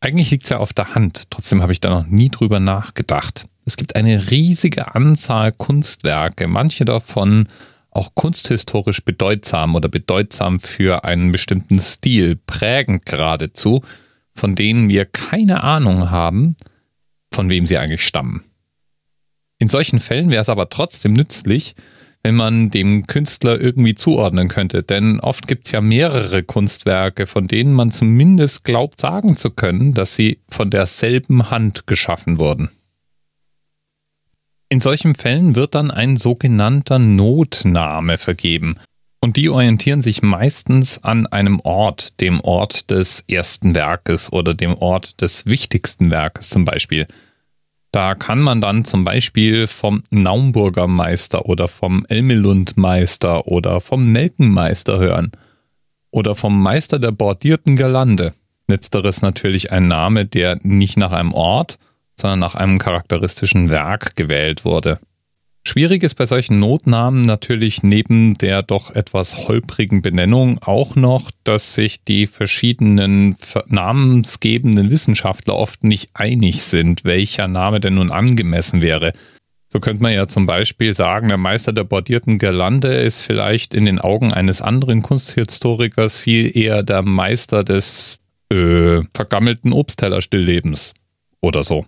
Eigentlich 0.00 0.30
liegt 0.30 0.44
es 0.44 0.50
ja 0.50 0.58
auf 0.58 0.72
der 0.72 0.94
Hand, 0.94 1.30
trotzdem 1.30 1.60
habe 1.62 1.72
ich 1.72 1.80
da 1.80 1.90
noch 1.90 2.06
nie 2.06 2.30
drüber 2.30 2.58
nachgedacht. 2.58 3.46
Es 3.66 3.76
gibt 3.76 3.96
eine 3.96 4.30
riesige 4.30 4.94
Anzahl 4.94 5.52
Kunstwerke, 5.52 6.48
manche 6.48 6.86
davon 6.86 7.48
auch 7.90 8.14
kunsthistorisch 8.14 9.04
bedeutsam 9.04 9.74
oder 9.74 9.88
bedeutsam 9.88 10.58
für 10.58 11.04
einen 11.04 11.32
bestimmten 11.32 11.78
Stil, 11.78 12.36
prägend 12.36 13.04
geradezu, 13.04 13.82
von 14.34 14.54
denen 14.54 14.88
wir 14.88 15.04
keine 15.04 15.62
Ahnung 15.62 16.10
haben, 16.10 16.56
von 17.32 17.50
wem 17.50 17.66
sie 17.66 17.76
eigentlich 17.76 18.04
stammen. 18.04 18.42
In 19.58 19.68
solchen 19.68 19.98
Fällen 19.98 20.30
wäre 20.30 20.40
es 20.40 20.48
aber 20.48 20.70
trotzdem 20.70 21.12
nützlich, 21.12 21.74
wenn 22.22 22.34
man 22.34 22.70
dem 22.70 23.06
Künstler 23.06 23.60
irgendwie 23.60 23.94
zuordnen 23.94 24.48
könnte. 24.48 24.82
Denn 24.82 25.20
oft 25.20 25.48
gibt 25.48 25.66
es 25.66 25.72
ja 25.72 25.80
mehrere 25.80 26.42
Kunstwerke, 26.42 27.26
von 27.26 27.46
denen 27.46 27.72
man 27.72 27.90
zumindest 27.90 28.64
glaubt 28.64 29.00
sagen 29.00 29.36
zu 29.36 29.50
können, 29.50 29.92
dass 29.92 30.14
sie 30.14 30.38
von 30.48 30.70
derselben 30.70 31.50
Hand 31.50 31.86
geschaffen 31.86 32.38
wurden. 32.38 32.70
In 34.68 34.80
solchen 34.80 35.14
Fällen 35.14 35.56
wird 35.56 35.74
dann 35.74 35.90
ein 35.90 36.16
sogenannter 36.16 36.98
Notname 36.98 38.18
vergeben. 38.18 38.76
Und 39.22 39.36
die 39.36 39.50
orientieren 39.50 40.00
sich 40.00 40.22
meistens 40.22 41.02
an 41.02 41.26
einem 41.26 41.60
Ort, 41.60 42.20
dem 42.20 42.40
Ort 42.40 42.90
des 42.90 43.24
ersten 43.28 43.74
Werkes 43.74 44.32
oder 44.32 44.54
dem 44.54 44.74
Ort 44.74 45.20
des 45.20 45.44
wichtigsten 45.44 46.10
Werkes 46.10 46.48
zum 46.48 46.64
Beispiel. 46.64 47.06
Da 47.92 48.14
kann 48.14 48.40
man 48.40 48.60
dann 48.60 48.84
zum 48.84 49.02
Beispiel 49.02 49.66
vom 49.66 50.04
Naumburger 50.10 50.86
Meister 50.86 51.46
oder 51.46 51.66
vom 51.66 52.04
Elmelundmeister 52.08 53.48
oder 53.48 53.80
vom 53.80 54.12
Nelkenmeister 54.12 54.98
hören. 54.98 55.32
Oder 56.12 56.34
vom 56.34 56.62
Meister 56.62 56.98
der 56.98 57.12
bordierten 57.12 57.76
Galande. 57.76 58.32
Letzteres 58.68 59.22
natürlich 59.22 59.72
ein 59.72 59.88
Name, 59.88 60.24
der 60.24 60.58
nicht 60.62 60.96
nach 60.96 61.12
einem 61.12 61.32
Ort, 61.32 61.78
sondern 62.14 62.38
nach 62.38 62.54
einem 62.54 62.78
charakteristischen 62.78 63.70
Werk 63.70 64.14
gewählt 64.14 64.64
wurde. 64.64 65.00
Schwierig 65.66 66.02
ist 66.02 66.14
bei 66.14 66.24
solchen 66.26 66.58
Notnamen 66.58 67.22
natürlich 67.22 67.82
neben 67.82 68.34
der 68.34 68.62
doch 68.62 68.94
etwas 68.94 69.46
holprigen 69.46 70.00
Benennung 70.00 70.58
auch 70.62 70.96
noch, 70.96 71.30
dass 71.44 71.74
sich 71.74 72.02
die 72.04 72.26
verschiedenen 72.26 73.36
namensgebenden 73.66 74.90
Wissenschaftler 74.90 75.54
oft 75.54 75.84
nicht 75.84 76.10
einig 76.14 76.62
sind, 76.62 77.04
welcher 77.04 77.46
Name 77.46 77.78
denn 77.78 77.94
nun 77.94 78.10
angemessen 78.10 78.80
wäre. 78.80 79.12
So 79.68 79.78
könnte 79.78 80.02
man 80.02 80.12
ja 80.12 80.26
zum 80.26 80.46
Beispiel 80.46 80.94
sagen, 80.94 81.28
der 81.28 81.36
Meister 81.36 81.72
der 81.72 81.84
bordierten 81.84 82.38
Girlande 82.38 82.92
ist 82.94 83.22
vielleicht 83.22 83.72
in 83.72 83.84
den 83.84 84.00
Augen 84.00 84.32
eines 84.32 84.62
anderen 84.62 85.02
Kunsthistorikers 85.02 86.18
viel 86.18 86.56
eher 86.56 86.82
der 86.82 87.02
Meister 87.02 87.62
des 87.62 88.18
äh, 88.50 89.02
vergammelten 89.14 89.72
Obsttellers-Stilllebens 89.72 90.94
oder 91.40 91.62
so. 91.62 91.84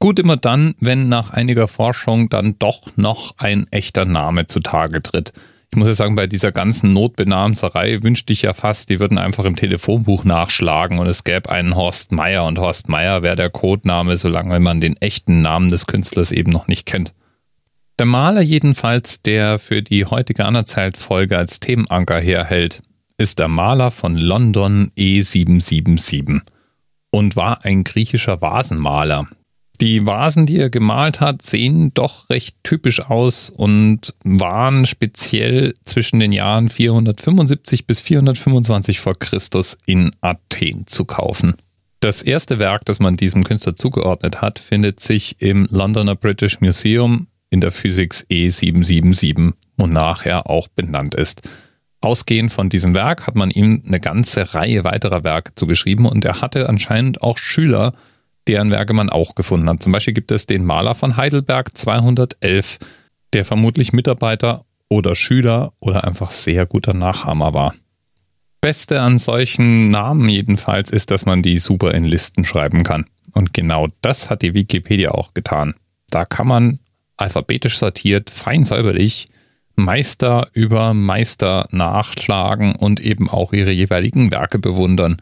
Gut 0.00 0.18
immer 0.20 0.36
dann, 0.36 0.74
wenn 0.78 1.08
nach 1.08 1.30
einiger 1.30 1.66
Forschung 1.66 2.28
dann 2.28 2.56
doch 2.58 2.96
noch 2.96 3.34
ein 3.38 3.66
echter 3.70 4.04
Name 4.04 4.46
zutage 4.46 5.02
tritt. 5.02 5.32
Ich 5.70 5.76
muss 5.76 5.88
ja 5.88 5.94
sagen, 5.94 6.14
bei 6.14 6.26
dieser 6.26 6.50
ganzen 6.50 6.92
Notbenamserei 6.94 8.02
wünschte 8.02 8.32
ich 8.32 8.42
ja 8.42 8.54
fast, 8.54 8.88
die 8.88 9.00
würden 9.00 9.18
einfach 9.18 9.44
im 9.44 9.56
Telefonbuch 9.56 10.24
nachschlagen 10.24 10.98
und 10.98 11.06
es 11.08 11.24
gäbe 11.24 11.50
einen 11.50 11.74
Horst 11.74 12.12
Meier 12.12 12.46
und 12.46 12.58
Horst 12.58 12.88
Meier 12.88 13.22
wäre 13.22 13.36
der 13.36 13.50
Codename, 13.50 14.16
solange 14.16 14.60
man 14.60 14.80
den 14.80 14.96
echten 14.96 15.42
Namen 15.42 15.68
des 15.68 15.86
Künstlers 15.86 16.32
eben 16.32 16.52
noch 16.52 16.68
nicht 16.68 16.86
kennt. 16.86 17.12
Der 17.98 18.06
Maler 18.06 18.40
jedenfalls, 18.40 19.22
der 19.22 19.58
für 19.58 19.82
die 19.82 20.06
heutige 20.06 20.46
Anerzählt-Folge 20.46 21.36
als 21.36 21.60
Themenanker 21.60 22.20
herhält, 22.20 22.80
ist 23.18 23.40
der 23.40 23.48
Maler 23.48 23.90
von 23.90 24.16
London 24.16 24.92
E777 24.96 26.40
und 27.10 27.36
war 27.36 27.64
ein 27.64 27.82
griechischer 27.84 28.40
Vasenmaler. 28.40 29.28
Die 29.80 30.04
Vasen, 30.06 30.44
die 30.46 30.58
er 30.58 30.70
gemalt 30.70 31.20
hat, 31.20 31.40
sehen 31.42 31.94
doch 31.94 32.30
recht 32.30 32.56
typisch 32.64 33.00
aus 33.00 33.48
und 33.48 34.14
waren 34.24 34.86
speziell 34.86 35.74
zwischen 35.84 36.18
den 36.18 36.32
Jahren 36.32 36.68
475 36.68 37.86
bis 37.86 38.00
425 38.00 38.98
vor 38.98 39.16
Christus 39.16 39.78
in 39.86 40.10
Athen 40.20 40.88
zu 40.88 41.04
kaufen. 41.04 41.54
Das 42.00 42.22
erste 42.22 42.58
Werk, 42.58 42.84
das 42.86 42.98
man 42.98 43.16
diesem 43.16 43.44
Künstler 43.44 43.76
zugeordnet 43.76 44.40
hat, 44.40 44.58
findet 44.58 44.98
sich 44.98 45.40
im 45.40 45.68
Londoner 45.70 46.16
British 46.16 46.60
Museum 46.60 47.28
in 47.50 47.60
der 47.60 47.70
Physics 47.70 48.26
E777 48.30 49.52
und 49.76 49.92
nachher 49.92 50.50
auch 50.50 50.66
benannt 50.68 51.14
ist. 51.14 51.42
Ausgehend 52.00 52.52
von 52.52 52.68
diesem 52.68 52.94
Werk 52.94 53.26
hat 53.26 53.34
man 53.34 53.50
ihm 53.50 53.82
eine 53.86 53.98
ganze 54.00 54.54
Reihe 54.54 54.84
weiterer 54.84 55.24
Werke 55.24 55.54
zugeschrieben 55.54 56.06
und 56.06 56.24
er 56.24 56.40
hatte 56.40 56.68
anscheinend 56.68 57.22
auch 57.22 57.38
Schüler, 57.38 57.94
deren 58.48 58.70
Werke 58.70 58.94
man 58.94 59.10
auch 59.10 59.34
gefunden 59.34 59.68
hat. 59.68 59.82
Zum 59.82 59.92
Beispiel 59.92 60.14
gibt 60.14 60.30
es 60.30 60.46
den 60.46 60.64
Maler 60.64 60.94
von 60.94 61.16
Heidelberg 61.16 61.76
211, 61.76 62.78
der 63.32 63.44
vermutlich 63.44 63.92
Mitarbeiter 63.92 64.64
oder 64.88 65.14
Schüler 65.14 65.72
oder 65.80 66.04
einfach 66.04 66.30
sehr 66.30 66.66
guter 66.66 66.94
Nachahmer 66.94 67.54
war. 67.54 67.74
Beste 68.60 69.00
an 69.00 69.18
solchen 69.18 69.90
Namen 69.90 70.28
jedenfalls 70.28 70.90
ist, 70.90 71.10
dass 71.10 71.26
man 71.26 71.42
die 71.42 71.58
super 71.58 71.94
in 71.94 72.04
Listen 72.04 72.44
schreiben 72.44 72.82
kann. 72.82 73.06
Und 73.32 73.52
genau 73.52 73.86
das 74.00 74.30
hat 74.30 74.42
die 74.42 74.54
Wikipedia 74.54 75.12
auch 75.12 75.34
getan. 75.34 75.74
Da 76.10 76.24
kann 76.24 76.48
man 76.48 76.80
alphabetisch 77.16 77.78
sortiert, 77.78 78.30
fein 78.30 78.64
säuberlich 78.64 79.28
Meister 79.76 80.50
über 80.54 80.92
Meister 80.92 81.68
nachschlagen 81.70 82.74
und 82.74 83.00
eben 83.00 83.30
auch 83.30 83.52
ihre 83.52 83.70
jeweiligen 83.70 84.32
Werke 84.32 84.58
bewundern. 84.58 85.18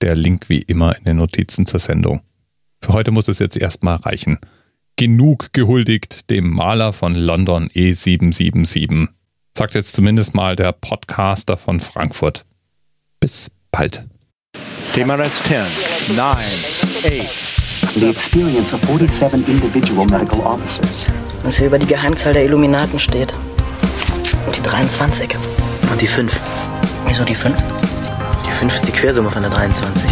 Der 0.00 0.16
Link 0.16 0.48
wie 0.48 0.62
immer 0.62 0.96
in 0.96 1.04
den 1.04 1.18
Notizen 1.18 1.66
zur 1.66 1.80
Sendung. 1.80 2.22
Für 2.80 2.92
heute 2.92 3.10
muss 3.10 3.28
es 3.28 3.38
jetzt 3.38 3.56
erstmal 3.56 3.96
reichen. 3.96 4.38
Genug 4.96 5.52
gehuldigt 5.52 6.30
dem 6.30 6.50
Maler 6.50 6.92
von 6.92 7.14
London 7.14 7.68
E777. 7.68 9.08
Sagt 9.56 9.74
jetzt 9.74 9.92
zumindest 9.92 10.34
mal 10.34 10.56
der 10.56 10.72
Podcaster 10.72 11.56
von 11.56 11.80
Frankfurt. 11.80 12.44
Bis 13.20 13.50
bald. 13.70 14.04
DMRS 14.94 15.42
10, 15.46 16.16
9, 16.16 16.36
8. 17.04 17.56
The 17.94 18.08
experience 18.08 18.74
of 18.74 18.80
47 18.82 19.48
individual 19.48 20.06
medical 20.06 20.40
officers. 20.40 21.06
Was 21.42 21.56
hier 21.56 21.68
über 21.68 21.78
die 21.78 21.86
Geheimzahl 21.86 22.32
der 22.32 22.44
Illuminaten 22.44 22.98
steht. 22.98 23.34
Und 24.46 24.56
die 24.56 24.62
23. 24.62 25.34
Und 25.90 26.00
die 26.00 26.06
5. 26.06 26.40
Wieso 27.06 27.24
die 27.24 27.34
5? 27.34 27.56
Die 28.46 28.50
5 28.50 28.74
ist 28.74 28.86
die 28.86 28.92
Quersumme 28.92 29.30
von 29.30 29.42
der 29.42 29.50
23. 29.50 30.10